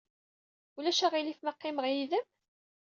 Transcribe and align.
Ulac 0.77 0.99
aɣilif 1.05 1.39
ma 1.41 1.53
qqimeɣ 1.55 1.85
yid-m? 1.89 2.25